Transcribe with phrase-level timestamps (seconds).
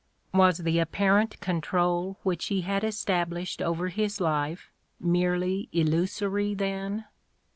[0.33, 7.05] Was the apparent control which he had established over his life merely illusory, then?